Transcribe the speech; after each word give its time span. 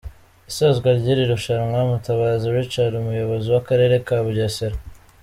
isozwa 0.49 0.89
ry’iri 0.97 1.23
rushanwa, 1.31 1.79
Mutabazi 1.89 2.45
Richard 2.55 2.93
umuyobozi 3.01 3.47
w’akarere 3.53 3.95
ka 4.07 4.17
Bugesera 4.25 4.77